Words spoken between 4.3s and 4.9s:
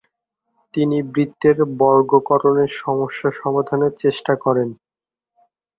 করেন।